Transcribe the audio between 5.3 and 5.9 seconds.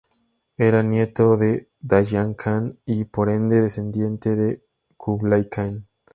Kan.